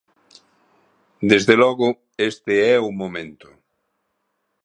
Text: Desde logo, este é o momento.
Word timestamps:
Desde 1.31 1.55
logo, 1.61 1.87
este 2.31 2.53
é 2.73 2.77
o 2.89 2.91
momento. 3.01 3.49